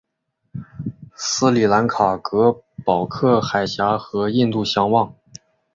[1.13, 5.13] 斯里兰卡隔保克海峡和印度相望。